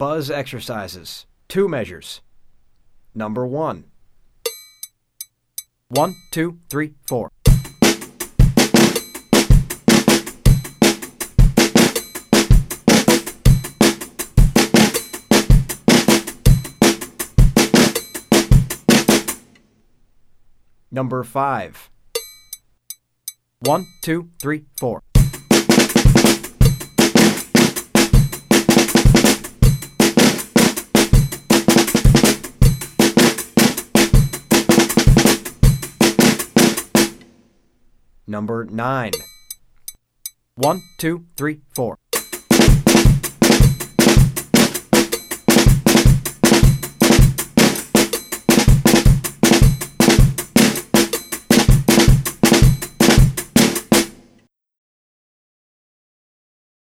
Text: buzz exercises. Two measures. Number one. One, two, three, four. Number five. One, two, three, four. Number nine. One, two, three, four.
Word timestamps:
buzz 0.00 0.30
exercises. 0.30 1.26
Two 1.46 1.68
measures. 1.68 2.22
Number 3.14 3.46
one. 3.46 3.84
One, 5.88 6.14
two, 6.30 6.58
three, 6.70 6.94
four. 7.06 7.28
Number 20.90 21.22
five. 21.24 21.90
One, 23.60 23.84
two, 24.02 24.30
three, 24.40 24.64
four. 24.78 25.02
Number 38.30 38.64
nine. 38.64 39.10
One, 40.54 40.82
two, 40.98 41.26
three, 41.36 41.62
four. 41.74 41.99